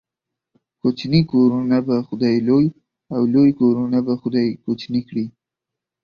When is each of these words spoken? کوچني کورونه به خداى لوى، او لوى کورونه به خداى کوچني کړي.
کوچني 0.81 1.21
کورونه 1.31 1.77
به 1.87 1.97
خداى 2.07 2.37
لوى، 2.47 2.67
او 3.13 3.21
لوى 3.33 3.51
کورونه 3.59 3.97
به 4.05 4.13
خداى 4.21 4.49
کوچني 4.63 5.01
کړي. 5.07 5.25